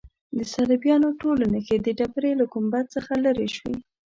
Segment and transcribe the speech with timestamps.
[0.37, 3.75] د صلیبیانو ټولې نښې د ډبرې له ګنبد څخه لیرې شوې.